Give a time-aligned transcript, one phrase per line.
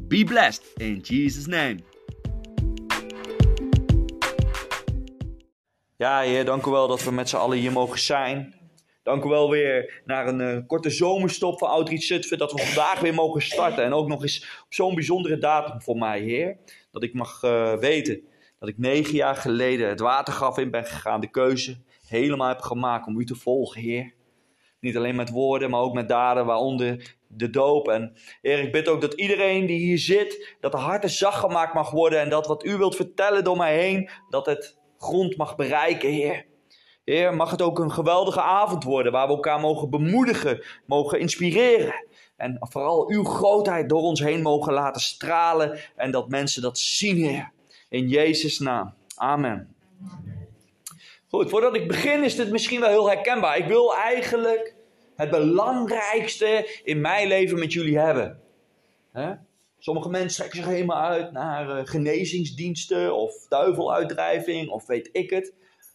[0.00, 1.76] Be blessed in Jesus' name.
[5.98, 8.54] Ja, Heer, dank u wel dat we met z'n allen hier mogen zijn.
[9.02, 13.00] Dank u wel weer naar een eh, korte zomerstop van Outreach Zutphen, dat we vandaag
[13.00, 13.84] weer mogen starten.
[13.84, 16.56] En ook nog eens op zo'n bijzondere datum voor mij, Heer.
[16.92, 18.20] Dat ik mag eh, weten
[18.58, 23.06] dat ik negen jaar geleden het watergraf in ben gegaan, de keuze helemaal heb gemaakt
[23.06, 24.14] om u te volgen, Heer.
[24.80, 27.88] Niet alleen met woorden, maar ook met daden, waaronder de doop.
[27.88, 31.74] En Heer, ik bid ook dat iedereen die hier zit, dat de harten zacht gemaakt
[31.74, 32.20] mag worden.
[32.20, 36.44] En dat wat u wilt vertellen door mij heen, dat het grond mag bereiken, Heer.
[37.04, 42.06] Heer, mag het ook een geweldige avond worden waar we elkaar mogen bemoedigen, mogen inspireren.
[42.36, 47.16] En vooral uw grootheid door ons heen mogen laten stralen en dat mensen dat zien,
[47.16, 47.50] Heer.
[47.88, 48.94] In Jezus' naam.
[49.16, 49.74] Amen.
[51.28, 53.56] Goed, voordat ik begin is dit misschien wel heel herkenbaar.
[53.56, 54.74] Ik wil eigenlijk
[55.16, 58.40] het belangrijkste in mijn leven met jullie hebben.
[59.86, 65.54] Sommige mensen trekken zich helemaal uit naar uh, genezingsdiensten of duiveluitdrijving of weet ik het.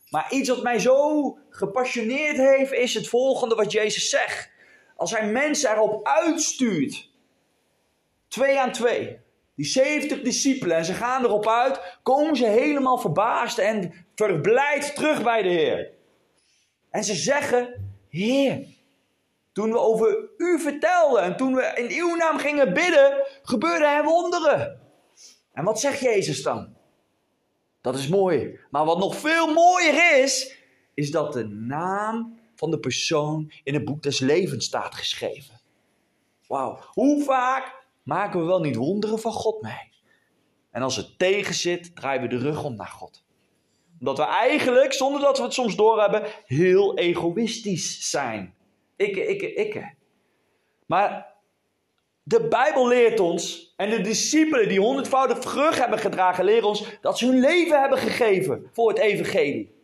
[0.10, 4.52] Maar iets wat mij zo gepassioneerd heeft is het volgende wat Jezus zegt.
[4.96, 7.10] Als hij mensen erop uitstuurt,
[8.28, 9.20] twee aan twee,
[9.56, 15.24] die 70 discipelen en ze gaan erop uit, komen ze helemaal verbaasd en verblijd terug
[15.24, 15.92] bij de Heer.
[16.90, 18.66] En ze zeggen, Heer,
[19.52, 24.04] toen we over u vertelden en toen we in uw naam gingen bidden, gebeurden er
[24.04, 24.82] wonderen.
[25.54, 26.76] En wat zegt Jezus dan?
[27.82, 28.60] Dat is mooi.
[28.70, 30.56] Maar wat nog veel mooier is,
[30.94, 35.60] is dat de naam van de persoon in het boek des levens staat geschreven.
[36.48, 39.92] Wauw, hoe vaak maken we wel niet wonderen van God mee?
[40.72, 43.24] En als het tegen zit, draaien we de rug om naar God.
[44.00, 48.56] Omdat we eigenlijk, zonder dat we het soms doorhebben, heel egoïstisch zijn.
[49.02, 49.94] Ikke, ikke, ikke.
[50.86, 51.36] Maar
[52.24, 57.18] de Bijbel leert ons, en de discipelen die honderdvoudig vrucht hebben gedragen, leren ons dat
[57.18, 59.80] ze hun leven hebben gegeven voor het evangelie.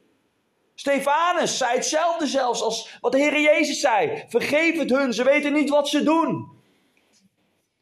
[0.76, 4.24] Stefanus zei hetzelfde zelfs als wat de Heer Jezus zei.
[4.28, 6.48] Vergeef het hun, ze weten niet wat ze doen.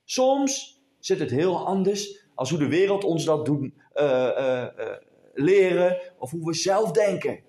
[0.05, 4.95] Soms zit het heel anders als hoe de wereld ons dat doet uh, uh, uh,
[5.33, 7.39] leren of hoe we zelf denken.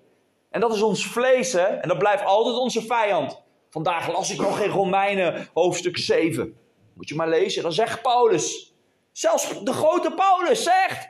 [0.49, 1.65] En dat is ons vlees, hè?
[1.65, 3.45] En dat blijft altijd onze vijand.
[3.77, 6.57] Vandaag las ik nog in Romeinen hoofdstuk 7.
[6.93, 7.63] Moet je maar lezen.
[7.63, 8.73] Dan zegt Paulus.
[9.11, 11.09] Zelfs de grote Paulus zegt.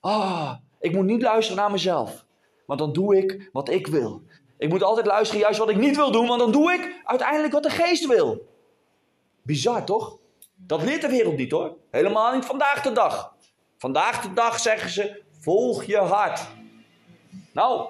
[0.00, 2.24] Ah, ik moet niet luisteren naar mezelf.
[2.66, 4.22] Want dan doe ik wat ik wil.
[4.58, 6.26] Ik moet altijd luisteren juist wat ik niet wil doen.
[6.26, 8.46] Want dan doe ik uiteindelijk wat de geest wil.
[9.42, 10.18] Bizar toch?
[10.54, 11.76] Dat leert de wereld niet hoor.
[11.90, 13.34] Helemaal niet vandaag de dag.
[13.78, 16.46] Vandaag de dag zeggen ze: volg je hart.
[17.52, 17.88] Nou,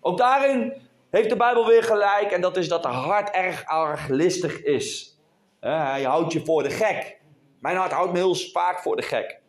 [0.00, 2.30] ook daarin heeft de Bijbel weer gelijk.
[2.30, 5.18] En dat is dat de hart erg, erg listig is.
[5.60, 7.20] hij houdt je voor de gek.
[7.60, 9.40] Mijn hart houdt me heel vaak voor de gek.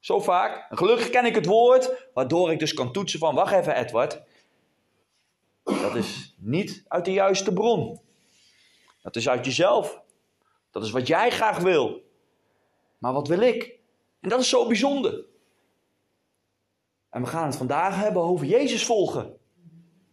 [0.00, 0.66] Zo vaak.
[0.70, 4.22] Gelukkig ken ik het woord, waardoor ik dus kan toetsen van, wacht even Edward.
[5.62, 8.00] Dat is niet uit de juiste bron.
[9.02, 10.02] Dat is uit jezelf.
[10.70, 12.04] Dat is wat jij graag wil.
[12.98, 13.78] Maar wat wil ik?
[14.20, 15.24] En dat is zo bijzonder.
[17.10, 19.38] En we gaan het vandaag hebben over Jezus volgen.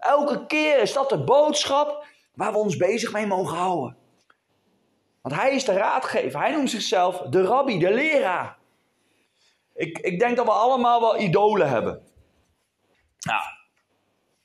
[0.03, 3.97] Elke keer is dat de boodschap waar we ons bezig mee mogen houden.
[5.21, 6.39] Want hij is de raadgever.
[6.39, 8.57] Hij noemt zichzelf de rabbi, de leraar.
[9.73, 12.01] Ik, ik denk dat we allemaal wel idolen hebben.
[13.19, 13.41] Nou,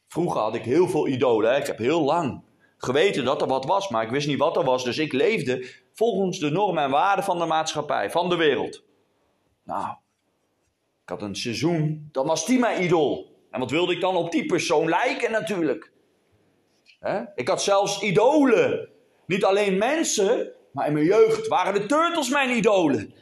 [0.08, 1.56] vroeger had ik heel veel idolen.
[1.56, 2.42] Ik heb heel lang
[2.76, 4.84] geweten dat er wat was, maar ik wist niet wat er was.
[4.84, 8.82] Dus ik leefde volgens de normen en waarden van de maatschappij, van de wereld.
[9.64, 9.88] Nou,
[11.02, 13.27] ik had een seizoen, dat was die mijn idool.
[13.50, 15.90] En wat wilde ik dan op die persoon lijken natuurlijk?
[17.34, 18.88] Ik had zelfs idolen.
[19.26, 23.14] Niet alleen mensen, maar in mijn jeugd waren de turtles mijn idolen.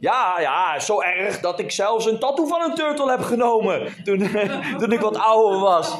[0.00, 4.30] Ja, ja, zo erg dat ik zelfs een tattoo van een turtle heb genomen toen,
[4.78, 5.96] toen ik wat ouder was.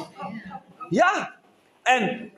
[0.89, 1.35] Ja,
[1.83, 2.31] en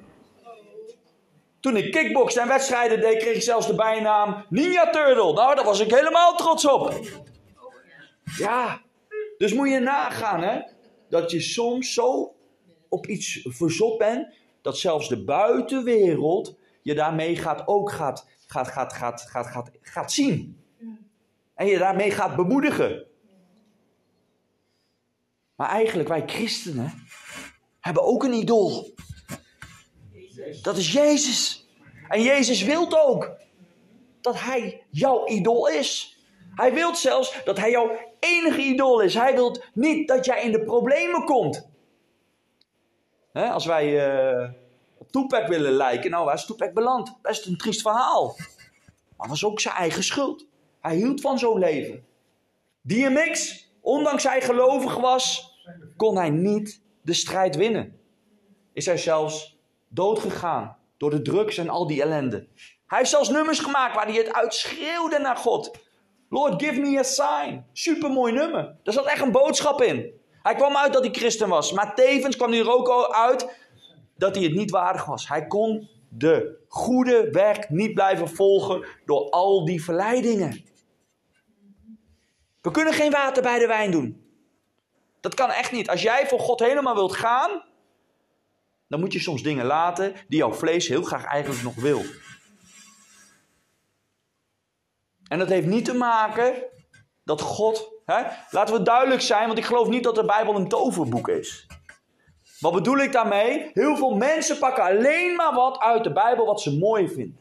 [1.60, 5.34] toen ik kickboxen en wedstrijden deed, kreeg ik zelfs de bijnaam Ninja Turtle.
[5.34, 6.94] Nou, daar was ik helemaal trots op.
[8.38, 8.82] Ja,
[9.40, 10.62] dus moet je nagaan, hè,
[11.10, 12.36] dat je soms zo
[12.90, 18.94] op iets verzot bent, dat zelfs de buitenwereld je daarmee gaat, ook gaat, gaat, gaat,
[18.94, 20.64] gaat, gaat, gaat, gaat zien.
[21.54, 23.06] En je daarmee gaat bemoedigen.
[25.56, 26.94] Maar eigenlijk wij christenen,
[27.80, 28.94] hebben ook een idool.
[30.62, 31.68] Dat is Jezus.
[32.08, 33.38] En Jezus wil ook
[34.22, 36.20] dat hij jouw idool is.
[36.56, 39.14] Hij wil zelfs dat hij jouw enige idool is.
[39.14, 41.68] Hij wil niet dat jij in de problemen komt.
[43.34, 44.50] als wij uh,
[44.98, 47.22] op Toepak willen lijken, nou waar is Toepak beland?
[47.22, 48.36] Best een triest verhaal.
[49.18, 50.48] Maar dat was ook zijn eigen schuld.
[50.82, 52.06] Hij hield van zo'n leven.
[52.82, 55.54] DMX, ondanks hij gelovig was,
[55.98, 58.00] kon hij niet de strijd winnen.
[58.74, 59.58] Is hij zelfs
[59.88, 62.48] doodgegaan door de drugs en al die ellende.
[62.88, 65.72] Hij heeft zelfs nummers gemaakt waar hij het uitschreeuwde naar God.
[66.30, 67.66] Lord, give me a sign.
[67.74, 68.76] Supermooi nummer.
[68.84, 70.14] Daar zat echt een boodschap in.
[70.44, 71.72] Hij kwam uit dat hij christen was.
[71.72, 73.58] Maar tevens kwam hij er ook uit
[74.18, 75.28] dat hij het niet waardig was.
[75.28, 80.64] Hij kon de goede weg niet blijven volgen door al die verleidingen.
[82.62, 84.24] We kunnen geen water bij de wijn doen.
[85.20, 85.90] Dat kan echt niet.
[85.90, 87.64] Als jij voor God helemaal wilt gaan,
[88.88, 92.02] dan moet je soms dingen laten die jouw vlees heel graag eigenlijk nog wil.
[95.30, 96.54] En dat heeft niet te maken
[97.24, 97.92] dat God.
[98.06, 101.68] Hè, laten we duidelijk zijn, want ik geloof niet dat de Bijbel een toverboek is.
[102.60, 103.70] Wat bedoel ik daarmee?
[103.74, 107.40] Heel veel mensen pakken alleen maar wat uit de Bijbel wat ze mooi vinden.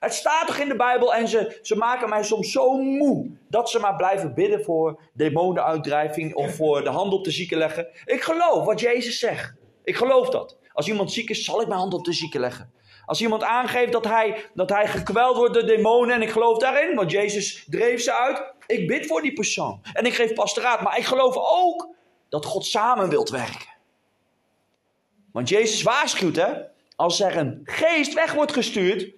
[0.00, 3.70] Het staat toch in de Bijbel en ze, ze maken mij soms zo moe dat
[3.70, 7.86] ze maar blijven bidden voor demonenuitdrijving of voor de hand op de zieken leggen.
[8.04, 9.54] Ik geloof wat Jezus zegt.
[9.84, 10.56] Ik geloof dat.
[10.72, 12.72] Als iemand ziek is, zal ik mijn hand op de zieke leggen.
[13.08, 16.94] Als iemand aangeeft dat hij, dat hij gekweld wordt door demonen en ik geloof daarin,
[16.94, 18.42] want Jezus dreef ze uit.
[18.66, 19.80] Ik bid voor die persoon.
[19.92, 20.80] En ik geef pastoraat.
[20.80, 21.88] Maar ik geloof ook
[22.28, 23.68] dat God samen wilt werken.
[25.32, 26.52] Want Jezus waarschuwt, hè.
[26.96, 29.12] Als er een geest weg wordt gestuurd.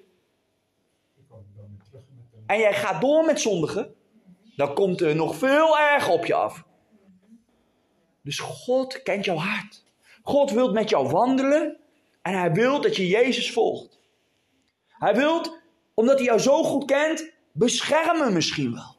[2.47, 3.95] En jij gaat door met zondigen.
[4.57, 6.65] Dan komt er nog veel erger op je af.
[8.23, 9.85] Dus God kent jouw hart.
[10.23, 11.80] God wil met jou wandelen.
[12.23, 13.99] En hij wil dat je Jezus volgt.
[14.89, 15.57] Hij wil,
[15.95, 18.97] omdat hij jou zo goed kent, beschermen misschien wel.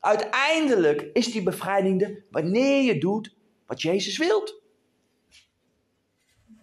[0.00, 3.34] Uiteindelijk is die bevrijding er wanneer je doet
[3.66, 4.60] wat Jezus wilt.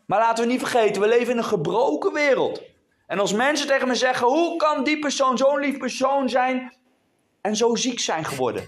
[0.05, 2.61] Maar laten we niet vergeten, we leven in een gebroken wereld.
[3.07, 6.73] En als mensen tegen me zeggen: hoe kan die persoon zo'n lief persoon zijn
[7.41, 8.67] en zo ziek zijn geworden?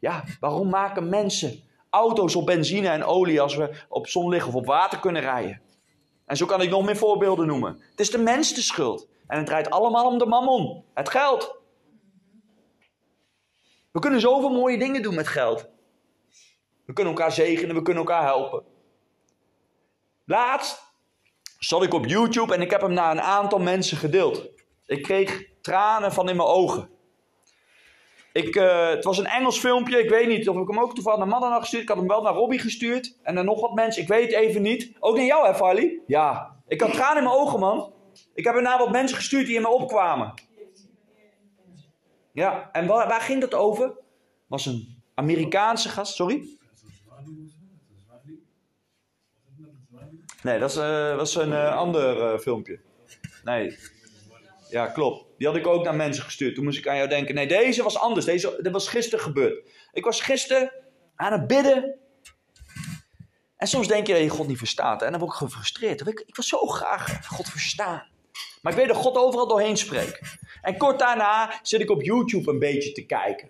[0.00, 4.54] Ja, waarom maken mensen auto's op benzine en olie als we op zon liggen of
[4.54, 5.60] op water kunnen rijden?
[6.32, 7.80] En zo kan ik nog meer voorbeelden noemen.
[7.90, 9.08] Het is de mens de schuld.
[9.26, 11.56] En het draait allemaal om de mammon, het geld.
[13.90, 15.68] We kunnen zoveel mooie dingen doen met geld.
[16.84, 18.64] We kunnen elkaar zegenen, we kunnen elkaar helpen.
[20.24, 20.82] Laatst
[21.58, 24.48] zat ik op YouTube en ik heb hem naar een aantal mensen gedeeld.
[24.86, 26.90] Ik kreeg tranen van in mijn ogen.
[28.32, 29.98] Ik, uh, het was een Engels filmpje.
[29.98, 31.82] Ik weet niet of ik hem ook toevallig naar Madonna gestuurd.
[31.82, 33.18] Ik had hem wel naar Robbie gestuurd.
[33.22, 34.02] En naar nog wat mensen.
[34.02, 34.92] Ik weet even niet.
[34.98, 36.00] Ook naar jou, hè, Farley?
[36.06, 36.56] Ja.
[36.68, 37.92] Ik had tranen in mijn ogen, man.
[38.34, 40.34] Ik heb naar wat mensen gestuurd die in me opkwamen.
[42.32, 43.92] Ja, en waar, waar ging dat over?
[44.46, 46.48] Was een Amerikaanse gast, sorry?
[50.42, 50.74] Nee, dat
[51.16, 52.80] was een uh, ander filmpje.
[53.44, 53.78] Nee.
[54.70, 55.24] Ja, klopt.
[55.42, 56.54] Die had ik ook naar mensen gestuurd.
[56.54, 57.34] Toen moest ik aan jou denken.
[57.34, 58.24] Nee, deze was anders.
[58.24, 59.68] Deze, dit was gisteren gebeurd.
[59.92, 60.72] Ik was gisteren
[61.16, 61.94] aan het bidden.
[63.56, 65.02] En soms denk je dat je God niet verstaat.
[65.02, 66.06] En dan word ik gefrustreerd.
[66.06, 68.06] Ik, ik wil zo graag God verstaan.
[68.62, 70.38] Maar ik weet dat God overal doorheen spreekt.
[70.62, 73.48] En kort daarna zit ik op YouTube een beetje te kijken.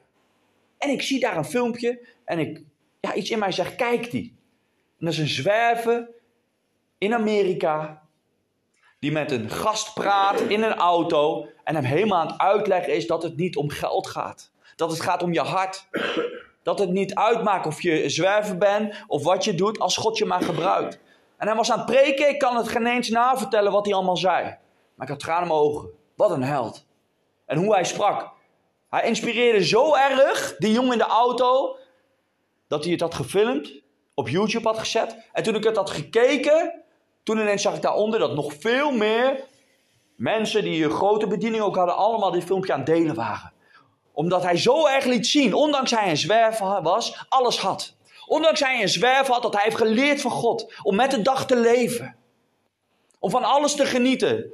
[0.79, 2.07] En ik zie daar een filmpje.
[2.25, 2.63] En ik,
[3.01, 4.37] ja, iets in mij zegt, kijk die.
[4.99, 6.09] En dat is een zwerver
[6.99, 8.03] in Amerika.
[9.03, 11.47] Die met een gast praat in een auto.
[11.65, 14.51] En hem helemaal aan het uitleggen is dat het niet om geld gaat.
[14.77, 15.89] Dat het gaat om je hart.
[16.63, 20.25] Dat het niet uitmaakt of je zwerver bent of wat je doet, als God je
[20.25, 20.99] maar gebruikt.
[21.37, 24.17] En hij was aan het preken, ik kan het geen eens navertellen wat hij allemaal
[24.17, 24.43] zei.
[24.95, 25.91] Maar ik had tranen in mijn ogen.
[26.17, 26.87] Wat een held.
[27.47, 28.31] En hoe hij sprak.
[28.89, 31.77] Hij inspireerde zo erg die jongen in de auto,
[32.69, 33.83] dat hij het had gefilmd,
[34.15, 35.17] op YouTube had gezet.
[35.33, 36.82] En toen ik het had gekeken,
[37.23, 39.45] toen ineens zag ik daaronder dat nog veel meer
[40.17, 43.53] mensen die een grote bediening ook hadden, allemaal dit filmpje aan het delen waren.
[44.13, 47.95] Omdat hij zo erg liet zien, ondanks hij een zwerver was, alles had.
[48.27, 50.75] Ondanks hij een zwerver had, dat hij heeft geleerd van God.
[50.83, 52.17] Om met de dag te leven.
[53.19, 54.53] Om van alles te genieten.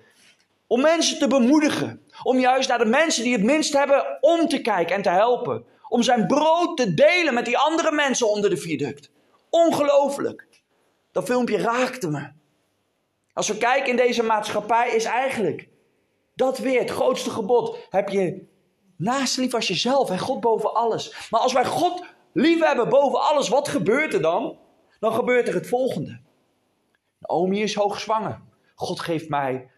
[0.67, 2.03] Om mensen te bemoedigen.
[2.23, 5.65] Om juist naar de mensen die het minst hebben om te kijken en te helpen.
[5.89, 9.11] Om zijn brood te delen met die andere mensen onder de viaduct.
[9.51, 10.47] Ongelooflijk.
[11.13, 12.38] Dat filmpje raakte me.
[13.39, 15.69] Als we kijken in deze maatschappij, is eigenlijk
[16.35, 17.87] dat weer het grootste gebod.
[17.91, 18.47] Heb je
[18.97, 21.29] naast lief als jezelf en God boven alles.
[21.31, 24.59] Maar als wij God lief hebben boven alles, wat gebeurt er dan?
[25.01, 26.21] Dan gebeurt er het volgende.
[27.19, 28.41] Naomi is hoogzwanger.
[28.75, 29.71] God geeft mij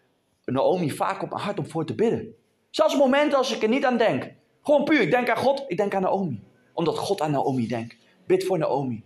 [0.45, 2.35] Naomi vaak op mijn hart om voor te bidden.
[2.69, 4.33] Zelfs momenten als ik er niet aan denk.
[4.61, 6.43] Gewoon puur, ik denk aan God, ik denk aan Naomi.
[6.73, 7.95] Omdat God aan Naomi denkt.
[8.25, 9.03] Bid voor Naomi.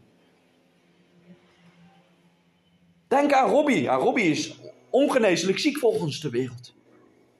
[3.08, 3.88] Denk aan Robbie.
[3.88, 4.60] Robbie is
[4.90, 6.74] ongeneeslijk ziek volgens de wereld.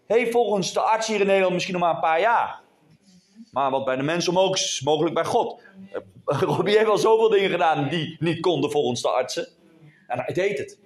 [0.06, 2.60] Heeft volgens de arts hier in Nederland misschien nog maar een paar jaar.
[3.52, 5.62] Maar wat bij de mensen omhoog is, mogelijk bij God.
[6.26, 9.48] Robbie heeft al zoveel dingen gedaan die niet konden volgens de artsen.
[10.08, 10.80] En hij deed het.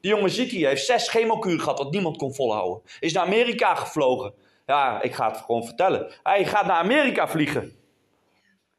[0.00, 2.82] Die jongen Ziki heeft zes chemokuren gehad wat niemand kon volhouden.
[3.00, 4.32] Is naar Amerika gevlogen.
[4.66, 6.12] Ja, ik ga het gewoon vertellen.
[6.22, 7.76] Hij gaat naar Amerika vliegen.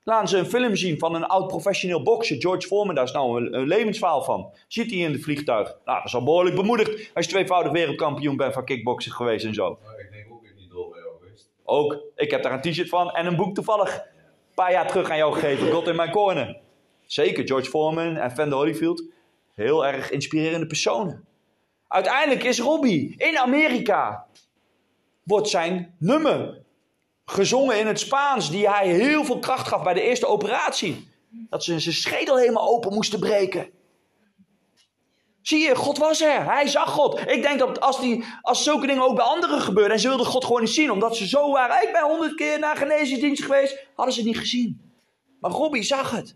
[0.07, 2.95] Laten ze een film zien van een oud professioneel bokser, George Foreman.
[2.95, 4.53] Daar is nou een, een levensverhaal van.
[4.67, 5.67] Zit hij in het vliegtuig?
[5.85, 6.89] Nou, dat is al behoorlijk bemoedigd.
[6.89, 9.79] Hij is tweevoudig wereldkampioen bent van kickboksen geweest en zo.
[9.83, 11.49] Maar ik denk ook niet dol bij jou geweest.
[11.63, 15.09] Ook, ik heb daar een t-shirt van en een boek toevallig een paar jaar terug
[15.09, 15.71] aan jou gegeven.
[15.71, 16.57] God in mijn corner.
[17.05, 19.03] Zeker, George Foreman en Vander Holyfield.
[19.53, 21.25] Heel erg inspirerende personen.
[21.87, 24.25] Uiteindelijk is Robbie in Amerika.
[25.23, 26.63] Wordt zijn nummer
[27.25, 31.07] gezongen in het Spaans, die hij heel veel kracht gaf bij de eerste operatie.
[31.49, 33.69] Dat ze zijn schedel helemaal open moesten breken.
[35.41, 36.45] Zie je, God was er.
[36.45, 37.19] Hij zag God.
[37.19, 40.25] Ik denk dat als, die, als zulke dingen ook bij anderen gebeuren en ze wilden
[40.25, 41.87] God gewoon niet zien, omdat ze zo waren.
[41.87, 44.81] Ik ben honderd keer naar genezingsdienst geweest, hadden ze het niet gezien.
[45.39, 46.35] Maar Robbie zag het.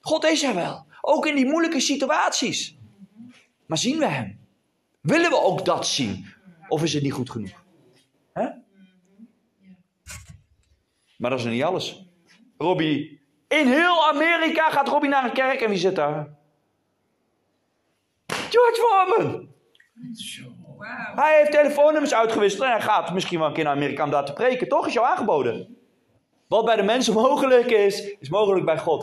[0.00, 0.86] God is er wel.
[1.00, 2.76] Ook in die moeilijke situaties.
[3.66, 4.38] Maar zien we hem?
[5.00, 6.26] Willen we ook dat zien?
[6.68, 7.61] Of is het niet goed genoeg?
[11.22, 12.04] Maar dat is niet alles.
[12.58, 16.34] Robbie, in heel Amerika gaat Robbie naar een kerk en wie zit daar?
[18.26, 19.48] George Foreman.
[21.14, 24.24] Hij heeft telefoonnummers uitgewisseld en hij gaat misschien wel een keer naar Amerika om daar
[24.24, 24.68] te preken.
[24.68, 25.76] Toch is jou aangeboden.
[26.48, 29.02] Wat bij de mensen mogelijk is, is mogelijk bij God.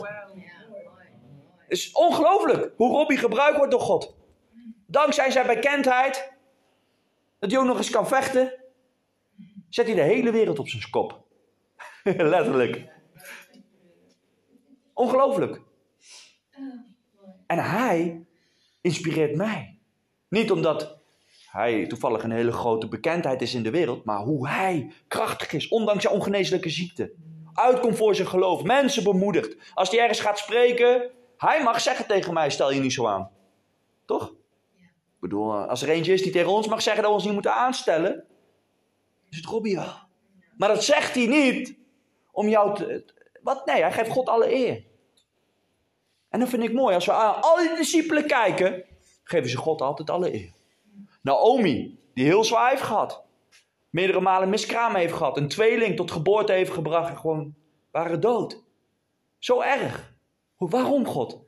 [1.56, 4.14] Het is ongelooflijk hoe Robbie gebruikt wordt door God.
[4.86, 6.32] Dankzij zijn bekendheid,
[7.38, 8.52] dat hij ook nog eens kan vechten,
[9.68, 11.28] zet hij de hele wereld op zijn kop.
[12.34, 12.88] Letterlijk.
[14.94, 15.60] Ongelooflijk.
[17.46, 18.24] En hij
[18.80, 19.78] inspireert mij.
[20.28, 20.98] Niet omdat
[21.50, 25.68] hij toevallig een hele grote bekendheid is in de wereld, maar hoe hij krachtig is,
[25.68, 27.12] ondanks zijn ongeneeslijke ziekte.
[27.52, 29.56] Uitkomt voor zijn geloof, mensen bemoedigt.
[29.74, 33.30] Als hij ergens gaat spreken, hij mag zeggen tegen mij: stel je niet zo aan.
[34.06, 34.28] Toch?
[34.80, 37.34] Ik bedoel, als er eentje is die tegen ons mag zeggen dat we ons niet
[37.34, 38.24] moeten aanstellen,
[39.30, 39.94] is het Robbie wel.
[40.56, 41.78] Maar dat zegt hij niet
[42.40, 43.04] om jou te.
[43.42, 43.66] Wat?
[43.66, 44.84] Nee, hij geeft God alle eer.
[46.28, 46.94] En dat vind ik mooi.
[46.94, 48.84] Als we aan al die discipelen kijken,
[49.22, 50.52] geven ze God altijd alle eer.
[51.22, 53.24] Naomi, die heel zwaar heeft gehad.
[53.90, 55.36] Meerdere malen miskraam heeft gehad.
[55.36, 57.54] Een tweeling tot geboorte heeft gebracht en gewoon
[57.90, 58.62] waren dood.
[59.38, 60.14] Zo erg.
[60.56, 61.38] Waarom God?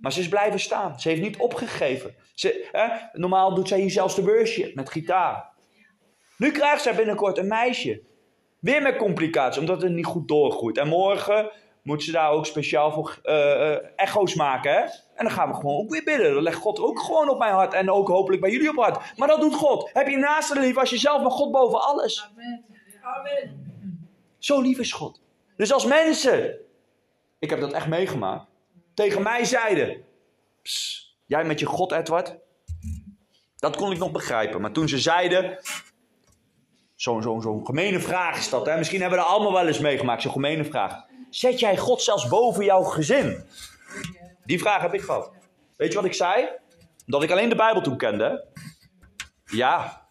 [0.00, 1.00] Maar ze is blijven staan.
[1.00, 2.14] Ze heeft niet opgegeven.
[2.34, 5.48] Ze, hè, normaal doet zij hier zelfs de worship met gitaar.
[6.36, 8.02] Nu krijgt zij binnenkort een meisje.
[8.60, 10.78] Weer met complicaties, omdat het niet goed doorgroeit.
[10.78, 11.50] En morgen
[11.82, 14.72] moet ze daar ook speciaal voor eh, echo's maken.
[14.72, 14.80] Hè?
[14.80, 16.34] En dan gaan we gewoon ook weer bidden.
[16.34, 17.74] Dan legt God ook gewoon op mijn hart.
[17.74, 19.16] En ook hopelijk bij jullie op hart.
[19.16, 19.90] Maar dat doet God.
[19.92, 22.30] Heb je naast lief als jezelf, maar God boven alles.
[24.38, 25.20] Zo lief is God.
[25.56, 26.58] Dus als mensen,
[27.38, 28.46] ik heb dat echt meegemaakt,
[28.94, 30.04] tegen mij zeiden:
[30.62, 32.36] "Psst, Jij met je God, Edward.
[33.56, 34.60] Dat kon ik nog begrijpen.
[34.60, 35.58] Maar toen ze zeiden.
[37.00, 38.66] Zo'n zo, zo gemene vraag is dat.
[38.66, 38.76] Hè?
[38.76, 40.22] Misschien hebben we dat allemaal wel eens meegemaakt.
[40.22, 41.04] Zo'n gemene vraag.
[41.30, 43.44] Zet jij God zelfs boven jouw gezin?
[44.44, 45.30] Die vraag heb ik gehad.
[45.76, 46.48] Weet je wat ik zei?
[47.04, 48.46] Omdat ik alleen de Bijbel toen kende.
[49.44, 50.06] Ja.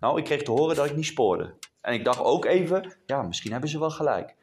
[0.00, 1.54] Nou, ik kreeg te horen dat ik niet spoorde.
[1.80, 4.34] En ik dacht ook even, ja, misschien hebben ze wel gelijk.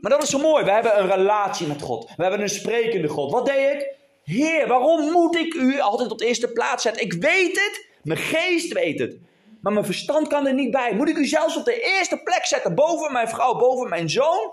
[0.00, 0.64] Maar dat is zo mooi.
[0.64, 2.12] We hebben een relatie met God.
[2.16, 3.32] We hebben een sprekende God.
[3.32, 3.96] Wat deed ik?
[4.22, 7.02] Heer, waarom moet ik u altijd op de eerste plaats zetten?
[7.02, 7.86] Ik weet het.
[8.02, 9.18] Mijn geest weet het.
[9.62, 10.94] Maar mijn verstand kan er niet bij.
[10.94, 12.74] Moet ik u zelfs op de eerste plek zetten?
[12.74, 14.52] Boven mijn vrouw, boven mijn zoon?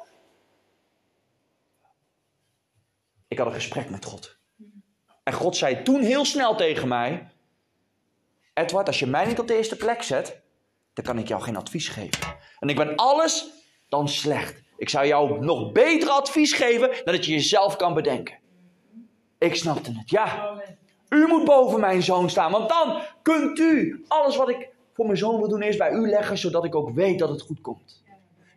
[3.28, 4.38] Ik had een gesprek met God.
[5.24, 7.28] En God zei toen heel snel tegen mij:
[8.54, 10.42] Edward, als je mij niet op de eerste plek zet,
[10.94, 12.38] dan kan ik jou geen advies geven.
[12.60, 13.50] En ik ben alles
[13.88, 14.62] dan slecht.
[14.78, 18.40] Ik zou jou nog beter advies geven dan dat je jezelf kan bedenken.
[19.38, 20.54] Ik snapte het, ja.
[21.10, 25.20] U moet boven mijn zoon staan, want dan kunt u alles wat ik voor mijn
[25.20, 28.04] zoon wil doen eerst bij u leggen, zodat ik ook weet dat het goed komt.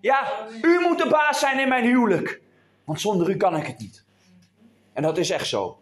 [0.01, 2.41] Ja, u moet de baas zijn in mijn huwelijk,
[2.85, 4.05] want zonder u kan ik het niet.
[4.93, 5.79] En dat is echt zo.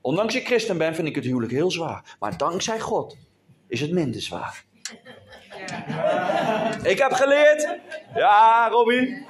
[0.00, 2.16] Ondanks ik christen ben, vind ik het huwelijk heel zwaar.
[2.18, 3.16] Maar dankzij God
[3.68, 4.64] is het minder zwaar.
[6.82, 7.78] Ik heb geleerd.
[8.14, 9.08] Ja, Robbie.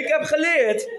[0.00, 0.90] ik heb geleerd.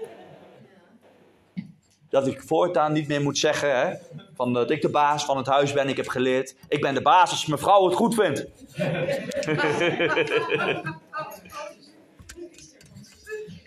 [2.16, 3.94] Dat ik voortaan niet meer moet zeggen hè,
[4.34, 5.88] van dat ik de baas van het huis ben.
[5.88, 6.54] Ik heb geleerd.
[6.68, 8.46] Ik ben de baas als mijn vrouw het goed vindt.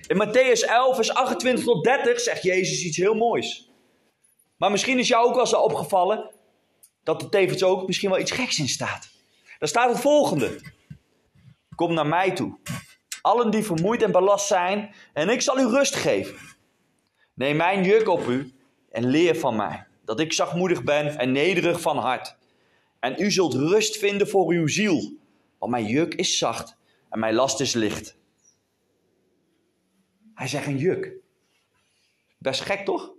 [0.07, 3.69] In Matthäus 11, vers 28 tot 30 zegt Jezus iets heel moois.
[4.57, 6.31] Maar misschien is jou ook wel eens opgevallen
[7.03, 9.09] dat er tevens ook misschien wel iets geks in staat.
[9.59, 10.59] Daar staat het volgende.
[11.75, 12.57] Kom naar mij toe.
[13.21, 16.35] Allen die vermoeid en belast zijn, en ik zal u rust geven.
[17.39, 18.53] Neem mijn juk op u
[18.91, 22.37] en leer van mij, dat ik zachtmoedig ben en nederig van hart.
[22.99, 25.17] En u zult rust vinden voor uw ziel,
[25.57, 26.77] want mijn juk is zacht
[27.09, 28.17] en mijn last is licht.
[30.33, 31.13] Hij zegt een juk.
[32.37, 33.13] Best gek toch?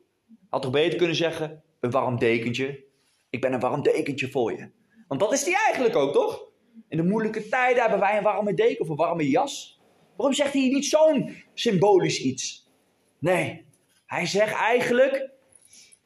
[0.49, 2.85] Had toch beter kunnen zeggen, een warm dekentje.
[3.31, 4.71] Ik ben een warm dekentje voor je.
[5.09, 6.49] Want dat is die eigenlijk ook, toch?
[6.89, 9.81] In de moeilijke tijden hebben wij een warme deken of een warme jas.
[10.17, 12.71] Waarom zegt hij niet zo'n symbolisch iets?
[13.19, 13.69] Nee,
[14.11, 15.31] hij zegt eigenlijk,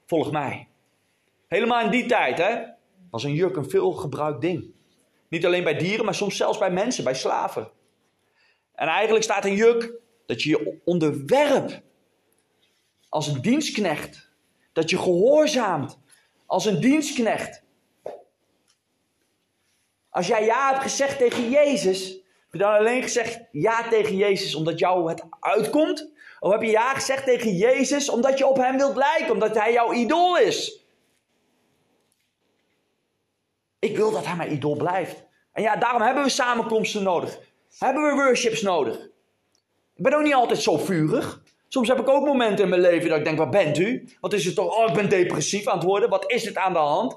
[0.06, 0.68] volg mij.
[1.46, 2.62] Helemaal in die tijd, hè,
[3.11, 4.73] was een juk een veelgebruikt ding.
[5.28, 7.70] Niet alleen bij dieren, maar soms zelfs bij mensen, bij slaven.
[8.75, 9.92] En eigenlijk staat een juk
[10.26, 11.80] dat je je onderwerpt
[13.08, 14.30] als een dienstknecht.
[14.73, 15.99] Dat je gehoorzaamt
[16.46, 17.62] als een dienstknecht.
[20.11, 24.54] Als jij ja hebt gezegd tegen Jezus, heb je dan alleen gezegd ja tegen Jezus
[24.54, 26.12] omdat jou het uitkomt?
[26.44, 29.72] Of heb je ja gezegd tegen Jezus omdat je op hem wilt lijken, omdat hij
[29.72, 30.84] jouw idool is?
[33.78, 35.24] Ik wil dat hij mijn idool blijft.
[35.52, 37.38] En ja, daarom hebben we samenkomsten nodig.
[37.78, 38.94] Hebben we worships nodig.
[39.94, 41.42] Ik ben ook niet altijd zo vurig.
[41.68, 44.08] Soms heb ik ook momenten in mijn leven dat ik denk, waar bent u?
[44.20, 44.78] Wat is het toch?
[44.78, 46.08] Oh, ik ben depressief aan het worden.
[46.08, 47.12] Wat is het aan de hand?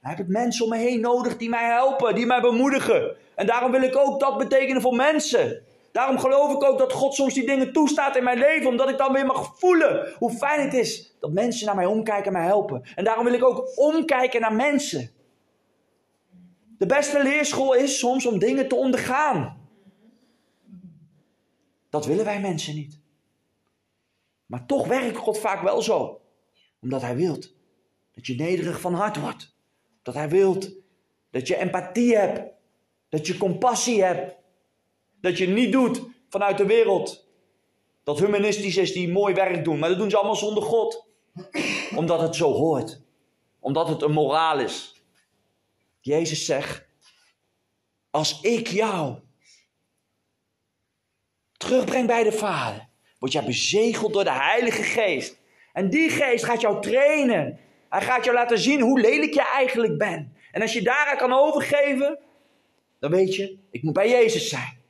[0.00, 3.16] Dan heb ik mensen om me heen nodig die mij helpen, die mij bemoedigen.
[3.34, 5.64] En daarom wil ik ook dat betekenen voor mensen.
[5.92, 8.98] Daarom geloof ik ook dat God soms die dingen toestaat in mijn leven, omdat ik
[8.98, 12.46] dan weer mag voelen hoe fijn het is dat mensen naar mij omkijken en mij
[12.46, 12.82] helpen.
[12.94, 15.10] En daarom wil ik ook omkijken naar mensen.
[16.78, 19.60] De beste leerschool is soms om dingen te ondergaan.
[21.90, 23.00] Dat willen wij mensen niet.
[24.46, 26.20] Maar toch werkt God vaak wel zo.
[26.80, 27.54] Omdat Hij wilt
[28.12, 29.54] dat je nederig van hart wordt.
[30.02, 30.72] Dat Hij wilt
[31.30, 32.50] dat je empathie hebt.
[33.08, 34.41] Dat je compassie hebt.
[35.22, 37.26] Dat je niet doet vanuit de wereld.
[38.04, 39.78] Dat humanistisch is die mooi werk doen.
[39.78, 41.06] Maar dat doen ze allemaal zonder God.
[41.96, 43.00] Omdat het zo hoort.
[43.60, 45.02] Omdat het een moraal is.
[46.00, 46.84] Jezus zegt.
[48.10, 49.18] Als ik jou
[51.56, 52.90] terugbreng bij de Vader
[53.22, 55.38] word jij bezegeld door de Heilige Geest.
[55.72, 57.58] En die geest gaat jou trainen.
[57.88, 60.28] Hij gaat jou laten zien hoe lelijk je eigenlijk bent.
[60.52, 62.18] En als je daaraan kan overgeven,
[62.98, 64.81] dan weet je, ik moet bij Jezus zijn.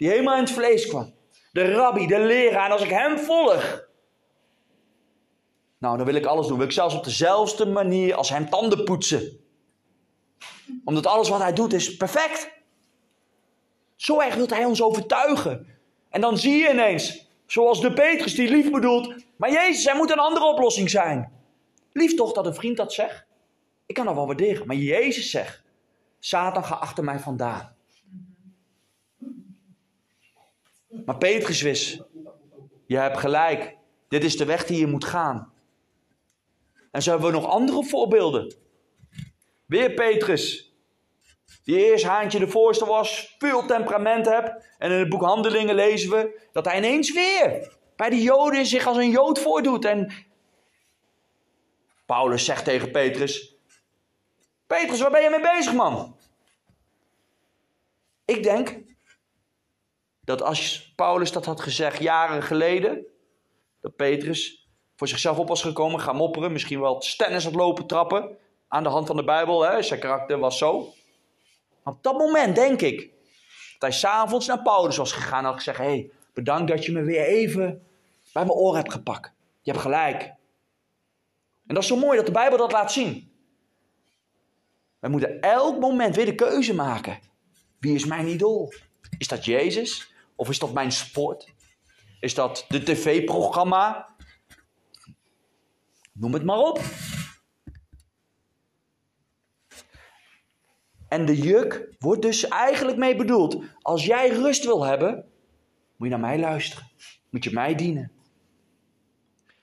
[0.00, 1.14] Die helemaal in het vlees kwam.
[1.52, 2.64] De rabbi, de leraar.
[2.64, 3.88] En als ik hem volg,
[5.78, 6.56] nou, dan wil ik alles doen.
[6.56, 9.40] Wil ik zelfs op dezelfde manier als hem tanden poetsen.
[10.84, 12.50] Omdat alles wat hij doet is perfect.
[13.96, 15.66] Zo erg wil hij ons overtuigen.
[16.08, 19.14] En dan zie je ineens Zoals de Petrus die lief bedoelt.
[19.36, 21.32] Maar Jezus, er moet een andere oplossing zijn.
[21.92, 23.26] Lief toch dat een vriend dat zegt?
[23.86, 24.66] Ik kan dat wel waarderen.
[24.66, 25.62] Maar Jezus zegt:
[26.18, 27.76] Satan, ga achter mij vandaan.
[30.90, 32.02] Maar Petrus wist:
[32.86, 33.76] Je hebt gelijk.
[34.08, 35.52] Dit is de weg die je moet gaan.
[36.90, 38.54] En zo hebben we nog andere voorbeelden.
[39.66, 40.74] Weer Petrus.
[41.64, 44.66] Die eerst haantje de voorste was, veel temperament hebt.
[44.78, 48.86] En in het boek Handelingen lezen we dat hij ineens weer bij de Joden zich
[48.86, 49.84] als een Jood voordoet.
[49.84, 50.12] En
[52.06, 53.56] Paulus zegt tegen Petrus:
[54.66, 56.16] Petrus, waar ben je mee bezig, man?
[58.24, 58.89] Ik denk
[60.20, 63.06] dat als Paulus dat had gezegd jaren geleden,
[63.80, 68.36] dat Petrus voor zichzelf op was gekomen, gaan mopperen, misschien wel stennis had lopen trappen
[68.68, 69.62] aan de hand van de Bijbel.
[69.62, 69.82] Hè?
[69.82, 70.94] Zijn karakter was zo.
[71.84, 73.00] Op dat moment denk ik
[73.78, 76.92] dat hij s'avonds naar Paulus was gegaan en had gezegd: Hé, hey, bedankt dat je
[76.92, 77.82] me weer even
[78.32, 79.32] bij mijn oor hebt gepakt.
[79.62, 80.22] Je hebt gelijk.
[81.66, 83.32] En dat is zo mooi dat de Bijbel dat laat zien.
[84.98, 87.18] Wij moeten elk moment weer de keuze maken.
[87.78, 88.72] Wie is mijn idool?
[89.18, 90.09] Is dat Jezus?
[90.40, 91.54] Of is dat mijn sport?
[92.20, 94.08] Is dat de tv-programma?
[96.12, 96.80] Noem het maar op.
[101.08, 103.64] En de juk wordt dus eigenlijk mee bedoeld.
[103.80, 105.30] Als jij rust wil hebben,
[105.96, 106.90] moet je naar mij luisteren.
[107.30, 108.12] Moet je mij dienen.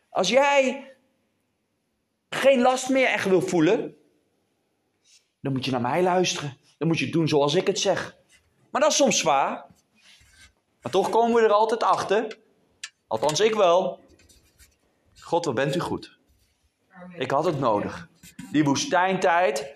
[0.09, 0.93] Als jij
[2.29, 3.95] geen last meer echt wil voelen,
[5.41, 6.57] dan moet je naar mij luisteren.
[6.77, 8.17] Dan moet je doen zoals ik het zeg.
[8.71, 9.75] Maar dat is soms zwaar.
[10.81, 12.37] Maar toch komen we er altijd achter.
[13.07, 13.99] Althans, ik wel.
[15.19, 16.17] God, wat bent u goed.
[17.17, 18.09] Ik had het nodig.
[18.51, 19.75] Die woestijntijd,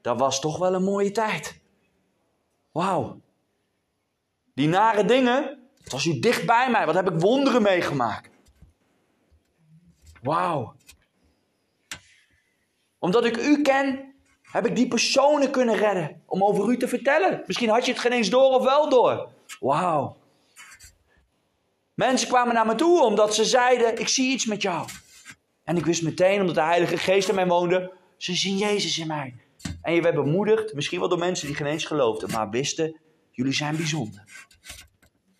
[0.00, 1.60] dat was toch wel een mooie tijd.
[2.72, 3.20] Wauw.
[4.54, 6.86] Die nare dingen, het was u dicht bij mij.
[6.86, 8.30] Wat heb ik wonderen meegemaakt.
[10.22, 10.74] Wauw.
[12.98, 14.13] Omdat ik u ken,
[14.54, 16.22] heb ik die personen kunnen redden.
[16.26, 17.42] Om over u te vertellen.
[17.46, 19.28] Misschien had je het geen eens door of wel door.
[19.60, 20.16] Wauw.
[21.94, 24.88] Mensen kwamen naar me toe omdat ze zeiden: Ik zie iets met jou.
[25.64, 29.06] En ik wist meteen, omdat de Heilige Geest in mij woonde, ze zien Jezus in
[29.06, 29.34] mij.
[29.82, 33.52] En je werd bemoedigd, misschien wel door mensen die geen eens geloofden, maar wisten: Jullie
[33.52, 34.24] zijn bijzonder.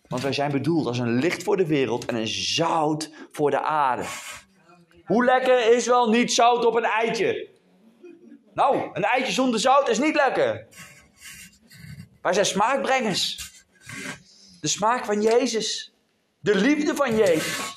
[0.07, 3.61] Want wij zijn bedoeld als een licht voor de wereld en een zout voor de
[3.61, 4.03] aarde.
[5.05, 7.53] Hoe lekker is wel niet zout op een eitje?
[8.55, 10.67] Nou, een eitje zonder zout is niet lekker.
[12.21, 13.51] Wij zijn smaakbrengers.
[14.61, 15.93] De smaak van Jezus.
[16.39, 17.73] De liefde van Jezus.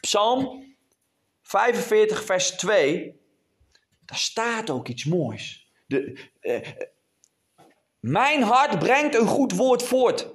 [0.00, 0.74] Psalm
[1.42, 3.20] 45, vers 2.
[4.04, 5.72] Daar staat ook iets moois.
[5.86, 6.68] De, eh,
[8.00, 10.28] mijn hart brengt een goed woord voort.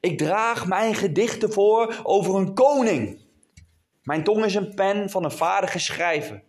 [0.00, 3.20] Ik draag mijn gedichten voor over een koning.
[4.02, 6.42] Mijn tong is een pen van een vaardige schrijver.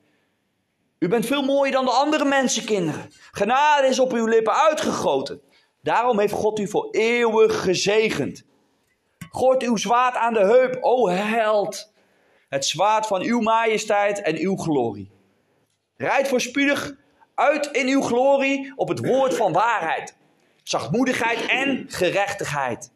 [1.04, 3.12] U bent veel mooier dan de andere mensenkinderen.
[3.32, 5.42] Genade is op uw lippen uitgegoten.
[5.82, 8.46] Daarom heeft God u voor eeuwig gezegend.
[9.32, 11.94] Gooit uw zwaard aan de heup, o held.
[12.50, 15.12] Het zwaard van uw majesteit en uw glorie.
[15.96, 16.96] Rijd voorspoedig
[17.36, 20.16] uit in uw glorie op het woord van waarheid
[20.64, 22.92] zachtmoedigheid en gerechtigheid.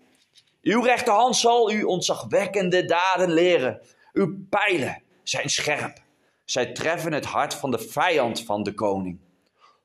[0.62, 3.82] Uw rechterhand zal u ontzagwekkende daden leren.
[4.14, 6.06] Uw pijlen zijn scherp.
[6.48, 9.20] Zij treffen het hart van de vijand van de koning.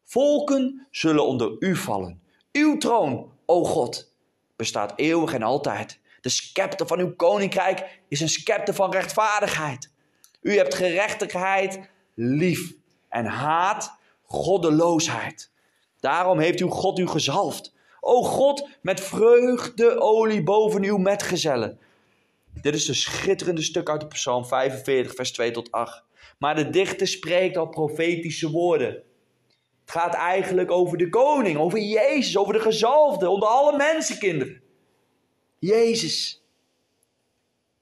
[0.04, 2.22] Volken zullen onder u vallen.
[2.52, 4.14] Uw troon, o God,
[4.56, 6.00] bestaat eeuwig en altijd.
[6.20, 9.90] De scepter van uw koninkrijk is een scepter van rechtvaardigheid.
[10.40, 11.80] U hebt gerechtigheid
[12.14, 12.74] lief
[13.08, 15.50] en haat goddeloosheid.
[16.00, 17.74] Daarom heeft uw God u gezalfd.
[18.00, 21.78] O God, met vreugdeolie boven uw metgezellen.
[22.60, 26.04] Dit is een schitterende stuk uit de Psalm 45, vers 2 tot 8.
[26.42, 28.88] Maar de dichter spreekt al profetische woorden.
[29.80, 34.62] Het gaat eigenlijk over de koning, over Jezus, over de gezalfde, onder alle mensenkinderen.
[35.58, 36.44] Jezus.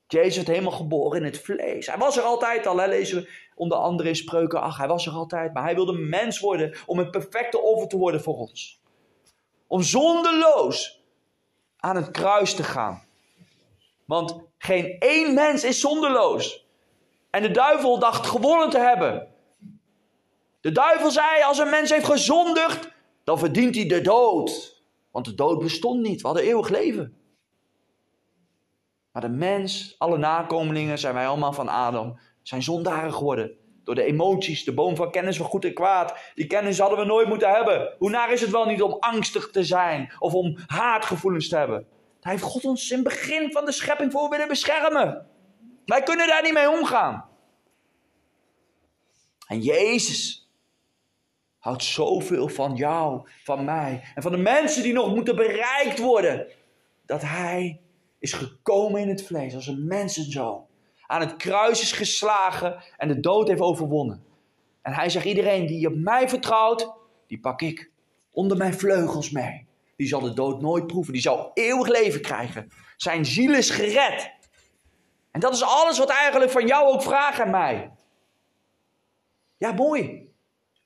[0.06, 1.86] Jezus werd helemaal geboren in het vlees.
[1.86, 4.78] Hij was er altijd al, hè, lezen we onder andere in Spreuken 8.
[4.78, 8.22] Hij was er altijd, maar hij wilde mens worden om een perfecte offer te worden
[8.22, 8.80] voor ons.
[9.66, 11.02] Om zonderloos
[11.76, 13.06] aan het kruis te gaan.
[14.04, 16.68] Want geen één mens is zonderloos.
[17.30, 19.28] En de duivel dacht gewonnen te hebben.
[20.60, 22.88] De duivel zei: als een mens heeft gezondigd,
[23.24, 24.82] dan verdient hij de dood.
[25.10, 27.14] Want de dood bestond niet, we hadden eeuwig leven.
[29.12, 33.58] Maar de mens, alle nakomelingen, zijn wij allemaal van Adam, zijn zondaren geworden.
[33.84, 36.14] Door de emoties, de boom van kennis van goed en kwaad.
[36.34, 37.94] Die kennis hadden we nooit moeten hebben.
[37.98, 41.86] Hoe naar is het wel niet om angstig te zijn of om haatgevoelens te hebben?
[42.20, 45.26] Daar heeft God ons in het begin van de schepping voor willen beschermen.
[45.90, 47.24] Wij kunnen daar niet mee omgaan.
[49.46, 50.48] En Jezus
[51.58, 56.46] houdt zoveel van jou, van mij en van de mensen die nog moeten bereikt worden.
[57.06, 57.80] Dat Hij
[58.18, 60.66] is gekomen in het vlees als een mensenzoon
[61.06, 64.24] aan het kruis is geslagen en de dood heeft overwonnen.
[64.82, 66.92] En hij zegt, iedereen die op mij vertrouwt,
[67.26, 67.90] die pak ik
[68.30, 69.66] onder mijn vleugels mee.
[69.96, 72.68] Die zal de dood nooit proeven, die zal eeuwig leven krijgen.
[72.96, 74.38] Zijn ziel is gered.
[75.30, 77.90] En dat is alles wat eigenlijk van jou ook vraagt aan mij.
[79.56, 80.32] Ja, mooi.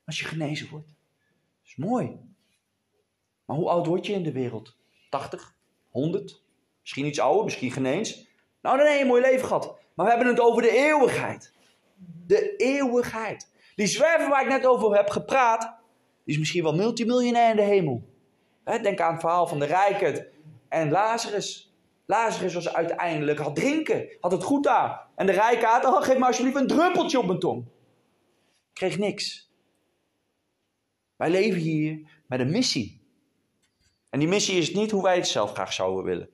[0.06, 0.86] Als je genezen wordt.
[0.86, 2.18] Dat is mooi.
[3.44, 4.76] Maar hoe oud word je in de wereld?
[5.10, 5.54] 80?
[5.90, 6.42] 100?
[6.80, 8.26] Misschien iets ouder, misschien geen eens.
[8.60, 9.78] Nou, dan heb je een mooi leven gehad.
[9.94, 11.52] Maar we hebben het over de eeuwigheid.
[12.26, 13.50] De eeuwigheid.
[13.74, 15.60] Die zwerver waar ik net over heb gepraat,
[16.24, 18.02] die is misschien wel multimiljonair in de hemel.
[18.64, 20.26] denk aan het verhaal van de rijken
[20.68, 21.73] en Lazarus.
[22.06, 25.06] Lazarus was uiteindelijk, had drinken, had het goed daar.
[25.16, 27.64] En de rijke had, oh, geef me alsjeblieft een druppeltje op mijn tong.
[28.72, 29.50] Kreeg niks.
[31.16, 33.00] Wij leven hier met een missie.
[34.10, 36.28] En die missie is niet hoe wij het zelf graag zouden willen.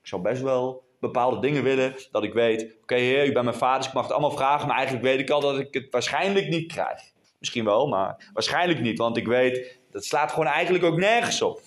[0.00, 1.94] Ik zou best wel bepaalde dingen willen.
[2.10, 4.66] Dat ik weet, oké heer, u bent mijn vader, dus ik mag het allemaal vragen.
[4.66, 7.00] Maar eigenlijk weet ik al dat ik het waarschijnlijk niet krijg.
[7.38, 8.98] Misschien wel, maar waarschijnlijk niet.
[8.98, 11.60] Want ik weet, dat slaat gewoon eigenlijk ook nergens op.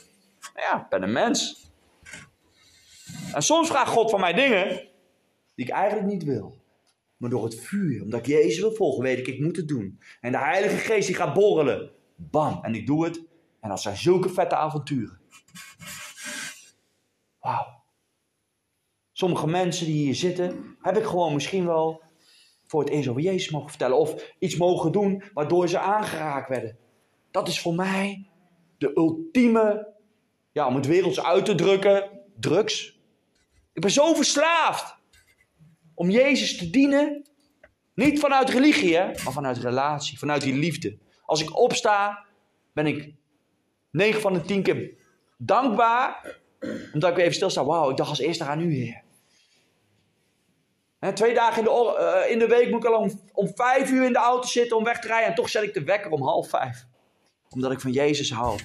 [0.54, 1.69] Nou ja, ik ben een mens.
[3.40, 4.68] En soms vraagt God van mij dingen
[5.56, 6.58] die ik eigenlijk niet wil.
[7.18, 10.00] Maar door het vuur, omdat ik Jezus wil volgen, weet ik, ik moet het doen.
[10.22, 11.92] En de Heilige Geest die gaat borrelen.
[12.16, 13.22] Bam, en ik doe het.
[13.60, 15.20] En dat zijn zulke vette avonturen.
[17.40, 17.66] Wauw.
[19.12, 22.02] Sommige mensen die hier zitten, heb ik gewoon misschien wel
[22.66, 23.98] voor het eerst over Jezus mogen vertellen.
[23.98, 26.78] Of iets mogen doen waardoor ze aangeraakt werden.
[27.32, 28.30] Dat is voor mij
[28.78, 29.94] de ultieme,
[30.52, 32.98] ja, om het werelds uit te drukken, drugs.
[33.74, 34.96] Ik ben zo verslaafd
[35.94, 37.28] om Jezus te dienen.
[37.94, 40.98] Niet vanuit religie, hè, maar vanuit relatie, vanuit die liefde.
[41.26, 42.26] Als ik opsta,
[42.74, 43.14] ben ik
[43.92, 44.92] 9 van de 10 keer
[45.38, 46.38] dankbaar.
[46.94, 47.66] Omdat ik weer even stilsta.
[47.66, 49.04] Wauw, ik dacht als eerste aan u, Heer.
[51.14, 54.06] Twee dagen in de, eh, in de week moet ik al om, om vijf uur
[54.06, 55.30] in de auto zitten om weg te rijden.
[55.30, 56.86] En toch zet ik de wekker om half vijf.
[57.50, 58.60] Omdat ik van Jezus hou.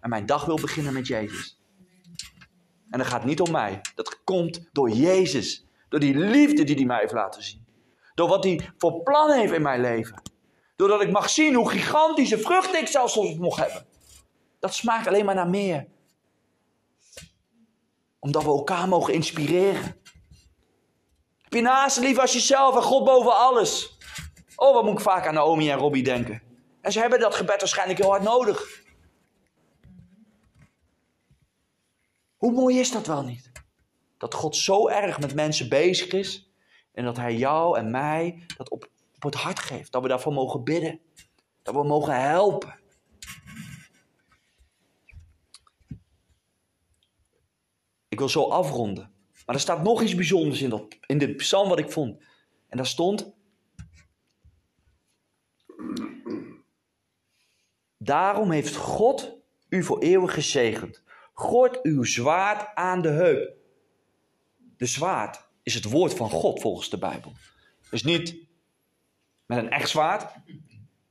[0.00, 1.57] En mijn dag wil beginnen met Jezus.
[2.90, 3.80] En dat gaat niet om mij.
[3.94, 5.66] Dat komt door Jezus.
[5.88, 7.66] Door die liefde die hij mij heeft laten zien.
[8.14, 10.22] Door wat hij voor plan heeft in mijn leven.
[10.76, 13.86] Doordat ik mag zien hoe gigantische vruchten ik zelfs soms mocht hebben.
[14.58, 15.86] Dat smaakt alleen maar naar meer.
[18.18, 19.96] Omdat we elkaar mogen inspireren.
[21.42, 23.98] Heb je naast lief als jezelf en God boven alles.
[24.56, 26.42] Oh, wat moet ik vaak aan Naomi en Robbie denken.
[26.80, 28.82] En ze hebben dat gebed waarschijnlijk heel hard nodig.
[32.38, 33.52] Hoe mooi is dat wel niet?
[34.16, 36.52] Dat God zo erg met mensen bezig is.
[36.92, 39.92] En dat Hij jou en mij dat op, op het hart geeft.
[39.92, 41.00] Dat we daarvoor mogen bidden.
[41.62, 42.78] Dat we mogen helpen.
[48.08, 49.12] Ik wil zo afronden.
[49.46, 52.22] Maar er staat nog iets bijzonders in, dat, in dit psalm wat ik vond.
[52.68, 53.36] En daar stond...
[58.00, 59.36] Daarom heeft God
[59.68, 61.02] u voor eeuwig gezegend.
[61.38, 63.56] Gord uw zwaard aan de heup.
[64.76, 67.32] De zwaard is het woord van God volgens de Bijbel.
[67.90, 68.36] Dus niet
[69.46, 70.34] met een echt zwaard.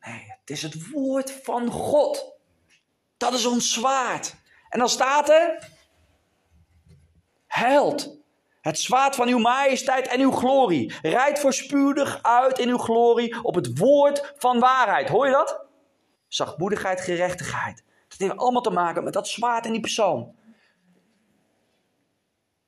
[0.01, 2.33] Nee, het is het woord van God.
[3.17, 4.35] Dat is ons zwaard.
[4.69, 5.69] En dan staat er...
[7.45, 8.17] Held,
[8.61, 10.93] het zwaard van uw majesteit en uw glorie.
[11.01, 15.09] Rijd voorspuwdig uit in uw glorie op het woord van waarheid.
[15.09, 15.65] Hoor je dat?
[16.27, 17.85] Zachtmoedigheid, gerechtigheid.
[18.17, 20.35] Dat heeft allemaal te maken met dat zwaard in die psalm.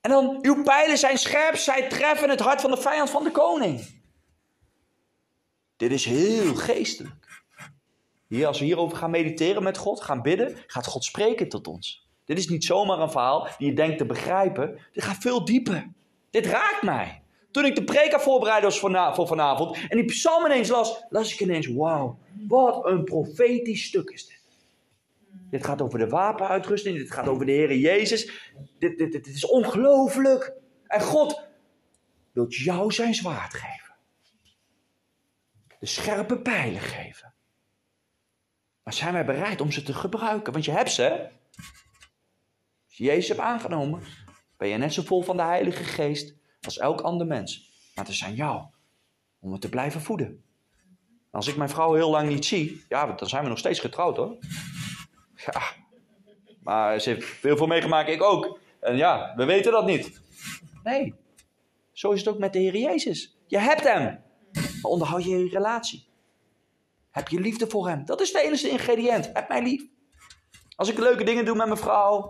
[0.01, 3.31] En dan, uw pijlen zijn scherp, zij treffen het hart van de vijand van de
[3.31, 4.01] koning.
[5.77, 7.43] Dit is heel geestelijk.
[8.27, 12.07] Hier, als we hierover gaan mediteren met God, gaan bidden, gaat God spreken tot ons.
[12.25, 14.79] Dit is niet zomaar een verhaal die je denkt te begrijpen.
[14.91, 15.91] Dit gaat veel dieper.
[16.29, 17.23] Dit raakt mij.
[17.51, 21.33] Toen ik de preek aan voorbereiden was voor vanavond en die psalm ineens las, las
[21.33, 24.38] ik ineens, wauw, wat een profetisch stuk is dit.
[25.49, 28.51] Dit gaat over de wapenuitrusting, dit gaat over de Heer Jezus.
[28.79, 30.53] Dit, dit, dit is ongelooflijk.
[30.88, 31.47] En God
[32.31, 33.95] wil jou zijn zwaard geven.
[35.79, 37.33] De scherpe pijlen geven.
[38.83, 40.53] Maar zijn wij bereid om ze te gebruiken?
[40.53, 41.29] Want je hebt ze?
[42.85, 44.01] Als je Jezus hebt aangenomen,
[44.57, 47.71] ben je net zo vol van de Heilige Geest als elk ander mens.
[47.95, 48.65] Maar het is aan jou
[49.39, 50.43] om het te blijven voeden.
[51.31, 54.17] Als ik mijn vrouw heel lang niet zie, ja, dan zijn we nog steeds getrouwd
[54.17, 54.38] hoor.
[55.45, 55.62] Ja,
[56.63, 58.60] maar ze heeft veel voor meegemaakt, ik ook.
[58.80, 60.21] En ja, we weten dat niet.
[60.84, 61.15] Nee,
[61.91, 63.38] zo is het ook met de Heer Jezus.
[63.47, 64.21] Je hebt Hem,
[64.54, 66.08] maar onderhoud je je relatie.
[67.12, 68.06] Heb je liefde voor Hem.
[68.06, 69.30] Dat is het enige ingrediënt.
[69.34, 69.84] Heb mij lief.
[70.75, 72.30] Als ik leuke dingen doe met mijn vrouw,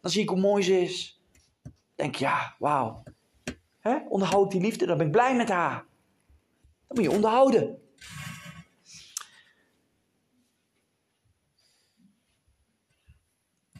[0.00, 1.20] dan zie ik hoe mooi ze is.
[1.94, 3.02] Denk ja, wauw.
[4.08, 5.84] Onderhoud die liefde, dan ben ik blij met haar.
[6.86, 7.78] Dat moet je onderhouden.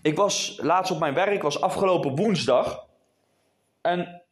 [0.07, 2.87] Ik was laatst op mijn werk, was afgelopen woensdag.
[3.81, 4.23] En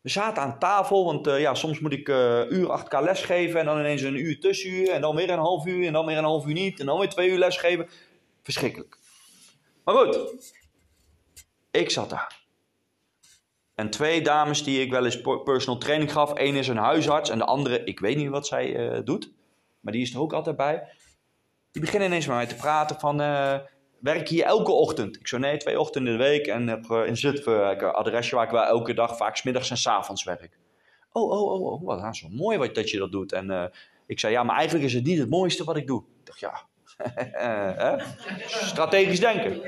[0.00, 3.60] we zaten aan tafel, want uh, ja, soms moet ik uh, uur achter elkaar lesgeven.
[3.60, 4.90] En dan ineens een uur tussenuur.
[4.90, 5.86] En dan weer een half uur.
[5.86, 6.80] En dan weer een half uur niet.
[6.80, 7.88] En dan weer twee uur lesgeven.
[8.42, 8.98] Verschrikkelijk.
[9.84, 10.18] Maar goed.
[11.70, 12.40] Ik zat daar.
[13.74, 16.30] En twee dames die ik wel eens personal training gaf.
[16.34, 19.32] Eén is een huisarts en de andere, ik weet niet wat zij uh, doet.
[19.80, 20.88] Maar die is er ook altijd bij.
[21.70, 23.20] Die beginnen ineens met mij te praten van...
[24.00, 25.16] Werk je elke ochtend?
[25.16, 26.46] Ik zo nee, twee ochtenden in de week.
[26.46, 29.70] En heb uh, in Zutphen een adresje waar ik wel elke dag, vaak 's middags
[29.70, 30.58] en 's avonds werk.
[31.12, 33.32] Oh, oh, oh, oh wat nou, zo mooi wat, dat je dat doet.
[33.32, 33.64] En uh,
[34.06, 36.02] ik zei, ja, maar eigenlijk is het niet het mooiste wat ik doe.
[36.20, 36.66] Ik dacht, ja,
[38.72, 39.60] strategisch denken.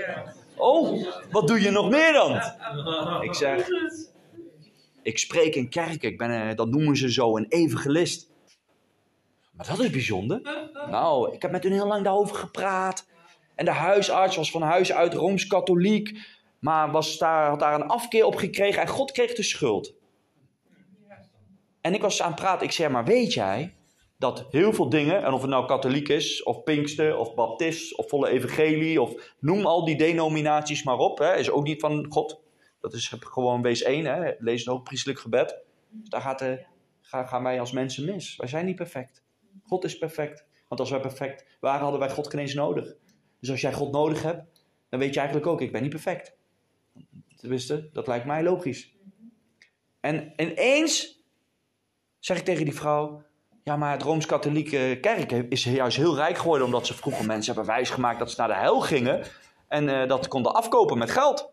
[0.56, 2.40] Oh, wat doe je nog meer dan?
[3.22, 3.68] Ik zeg,
[5.02, 6.08] ik spreek in kerken.
[6.08, 8.28] Ik ben, dat noemen ze zo een evangelist.
[9.52, 10.40] Maar dat is bijzonder.
[10.90, 13.06] Nou, ik heb met hun heel lang daarover gepraat.
[13.60, 16.18] En de huisarts was van huis uit Rooms-Katholiek.
[16.58, 18.82] Maar was daar, had daar een afkeer op gekregen.
[18.82, 19.94] En God kreeg de schuld.
[21.80, 22.66] En ik was aan het praten.
[22.66, 23.74] Ik zei, maar weet jij
[24.18, 28.08] dat heel veel dingen, en of het nou katholiek is, of pinkster, of baptist, of
[28.08, 32.40] volle evangelie, of noem al die denominaties maar op, hè, is ook niet van God.
[32.80, 35.58] Dat is gewoon wees één, hè, lees het hoogpriestelijk gebed.
[35.90, 36.64] Dus daar gaat de,
[37.00, 38.36] gaan, gaan wij als mensen mis.
[38.36, 39.24] Wij zijn niet perfect.
[39.66, 40.46] God is perfect.
[40.68, 42.94] Want als wij perfect waren, hadden wij God geen eens nodig.
[43.40, 46.36] Dus als jij God nodig hebt, dan weet je eigenlijk ook, ik ben niet perfect.
[47.36, 48.94] Tenminste, dat lijkt mij logisch.
[50.00, 51.22] En ineens
[52.18, 53.22] zeg ik tegen die vrouw,
[53.64, 57.74] ja, maar het Rooms-Katholieke kerk is juist heel rijk geworden omdat ze vroeger mensen hebben
[57.74, 59.24] wijsgemaakt dat ze naar de hel gingen
[59.68, 61.50] en eh, dat konden afkopen met geld.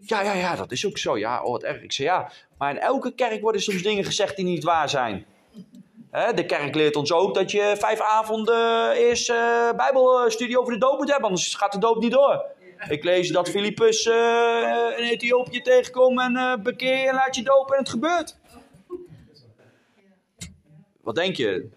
[0.00, 1.18] Ja, ja, ja, dat is ook zo.
[1.18, 1.82] Ja, oh, wat erg.
[1.82, 5.26] Ik zei ja, maar in elke kerk worden soms dingen gezegd die niet waar zijn.
[6.10, 10.98] De kerk leert ons ook dat je vijf avonden eerst eh, bijbelstudie over de doop
[10.98, 12.44] moet hebben, anders gaat de doop niet door.
[12.88, 17.74] Ik lees dat Filippus eh, in Ethiopië tegenkomt en eh, bekeer en laat je dopen
[17.74, 18.38] en het gebeurt.
[21.02, 21.68] Wat denk je?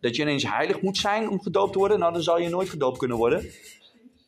[0.00, 1.98] Dat je ineens heilig moet zijn om gedoopt te worden?
[1.98, 3.40] Nou, dan zal je nooit gedoopt kunnen worden.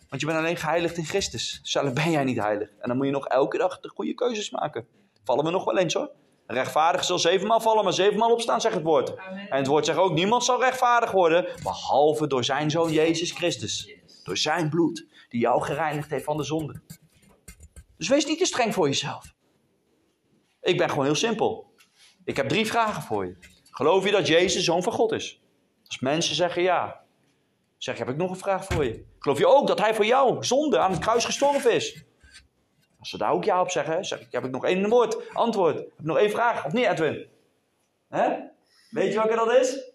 [0.09, 1.61] Want je bent alleen geheiligd in Christus.
[1.63, 2.69] Zelf ben jij niet heilig.
[2.69, 4.87] En dan moet je nog elke dag de goede keuzes maken.
[5.25, 6.11] Vallen we nog wel eens hoor.
[6.51, 9.15] Een rechtvaardige zal zevenmaal vallen, maar zevenmaal opstaan, zegt het woord.
[9.49, 13.95] En het woord zegt ook, niemand zal rechtvaardig worden, behalve door zijn Zoon Jezus Christus.
[14.25, 16.81] Door zijn bloed, die jou gereinigd heeft van de zonde.
[17.97, 19.35] Dus wees niet te streng voor jezelf.
[20.63, 21.75] Ik ben gewoon heel simpel.
[22.25, 23.37] Ik heb drie vragen voor je.
[23.71, 25.43] Geloof je dat Jezus Zoon van God is?
[25.87, 27.01] Als mensen zeggen ja,
[27.79, 29.05] zeg heb ik nog een vraag voor je.
[29.19, 32.05] Geloof je ook dat hij voor jou, zonde, aan het kruis gestorven is?
[33.01, 35.77] Als ze daar ook ja op zeggen, zeg ik, heb ik nog één woord, antwoord.
[35.77, 37.27] Heb ik nog één vraag, of niet Edwin?
[38.09, 38.37] Hè?
[38.91, 39.91] Weet je welke dat is?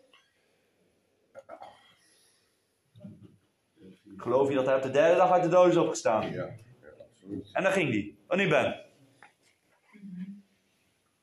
[4.18, 6.32] Geloof je dat hij op de derde dag uit de dood is opgestaan?
[6.32, 7.50] Ja, ja absoluut.
[7.54, 8.18] En dan ging die.
[8.28, 8.84] Oh, nu ben.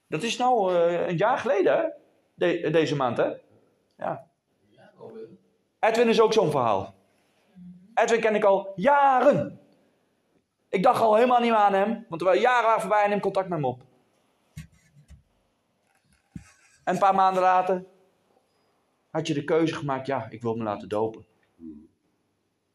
[0.09, 1.85] Dat is nou eh, een jaar geleden, hè?
[2.35, 3.31] De- deze maand, hè?
[3.97, 4.27] Ja.
[5.81, 6.95] Edwin is ook zo'n verhaal.
[7.95, 9.61] Edwin ken ik al jaren.
[10.73, 13.21] Ik dacht al helemaal niet meer aan hem, want er waren jaren voorbij en neem
[13.21, 13.83] contact met hem op.
[16.85, 17.85] En een paar maanden later
[19.11, 21.27] had je de keuze gemaakt, ja, ik wil me laten dopen.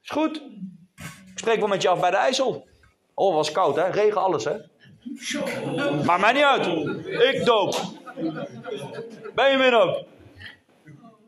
[0.03, 0.41] Is goed.
[1.31, 2.67] Ik spreek wel met je af bij de IJssel.
[3.13, 3.87] Oh, was koud, hè?
[3.87, 4.57] Regen, alles, hè?
[6.05, 6.65] Maakt mij niet uit.
[7.35, 7.75] Ik doop.
[9.35, 10.06] Benjamin ook.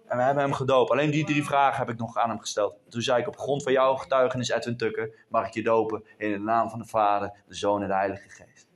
[0.10, 0.92] En we hebben hem gedoopt.
[0.92, 2.76] Alleen die drie vragen heb ik nog aan hem gesteld.
[2.90, 6.32] Toen zei ik, op grond van jouw getuigenis, Edwin Tukker, mag ik je dopen in
[6.32, 8.68] de naam van de Vader, de Zoon en de Heilige Geest.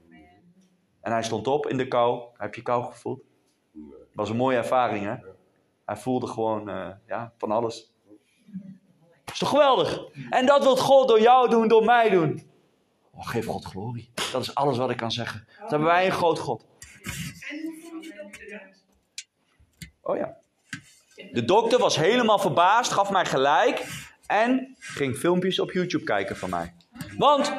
[1.02, 2.24] En hij stond op in de kou.
[2.34, 3.22] Heb je kou gevoeld?
[3.74, 5.16] Het was een mooie ervaring, hè?
[5.86, 7.94] Hij voelde gewoon, eh, ja, van alles.
[9.32, 10.00] is toch geweldig?
[10.30, 12.52] En dat wil God door jou doen, door mij doen.
[13.12, 14.12] Oh, geef God glorie.
[14.32, 15.48] Dat is alles wat ik kan zeggen.
[15.60, 16.66] Dat hebben wij een groot God.
[18.52, 18.84] Dat?
[20.02, 20.38] Oh ja.
[21.34, 23.86] De dokter was helemaal verbaasd, gaf mij gelijk
[24.28, 26.74] en ging filmpjes op YouTube kijken van mij.
[27.18, 27.54] Want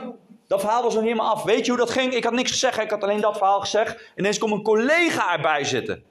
[0.47, 1.43] dat verhaal was nog niet helemaal af.
[1.43, 2.15] Weet je hoe dat ging?
[2.15, 4.13] Ik had niks gezegd, ik had alleen dat verhaal gezegd.
[4.17, 6.05] Ineens komt een collega erbij zitten.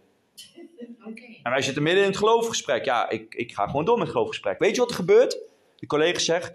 [1.08, 1.22] Oké.
[1.44, 2.86] En wij zitten midden in het geloofgesprek.
[2.86, 4.60] Ja, ik, ik ga gewoon door met het geloofgesprek.
[4.60, 5.38] Weet je wat er gebeurt?
[5.76, 6.54] De collega zegt,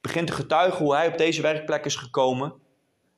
[0.00, 2.54] begint te getuigen hoe hij op deze werkplek is gekomen.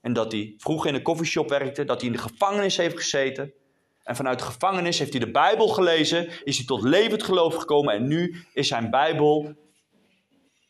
[0.01, 3.53] En dat hij vroeger in een koffieshop werkte, dat hij in de gevangenis heeft gezeten.
[4.07, 7.95] En vanuit de gevangenis heeft hij de Bijbel gelezen, is hij tot levend geloof gekomen
[7.95, 9.55] en nu is zijn Bijbel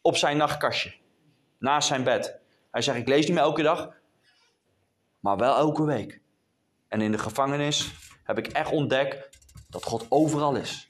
[0.02, 0.94] op zijn nachtkastje,
[1.58, 2.38] naast zijn bed.
[2.70, 3.90] Hij zegt, ik lees niet meer elke dag,
[5.20, 6.20] maar wel elke week.
[6.88, 9.28] En in de gevangenis heb ik echt ontdekt
[9.70, 10.88] dat God overal is.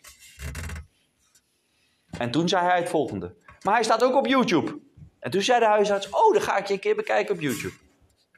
[2.19, 3.35] En toen zei hij het volgende.
[3.63, 4.79] Maar hij staat ook op YouTube.
[5.19, 7.75] En toen zei de huisarts, oh, dan ga ik je een keer bekijken op YouTube.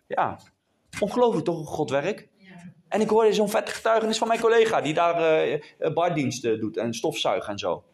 [0.06, 0.38] Ja,
[1.00, 2.28] ongelooflijk toch, God werk.
[2.88, 5.60] En ik hoorde zo'n vette getuigenis van mijn collega, die daar eh, eh,
[5.94, 7.84] bardiensten doet en stofzuigen en zo.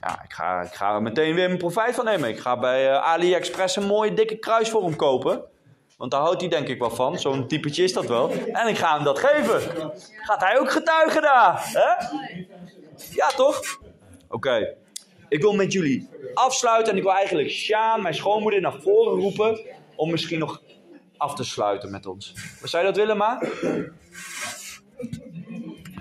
[0.00, 2.28] Ja, ik ga, ik ga er meteen weer mijn profijt van nemen.
[2.28, 5.44] Ik ga bij eh, AliExpress een mooie dikke kruisvorm kopen.
[5.96, 7.18] Want daar houdt hij denk ik wel van.
[7.18, 8.30] Zo'n typetje is dat wel.
[8.52, 9.60] En ik ga hem dat geven.
[10.16, 11.70] Gaat hij ook getuigen daar?
[11.72, 12.06] Hè?
[13.14, 13.80] Ja, toch?
[14.28, 14.76] Oké.
[15.28, 16.92] Ik wil met jullie afsluiten.
[16.92, 19.60] En ik wil eigenlijk Sjaan, mijn schoonmoeder, naar voren roepen.
[19.96, 20.62] Om misschien nog
[21.24, 22.34] af te sluiten met ons.
[22.62, 23.38] Zou je dat willen, ma?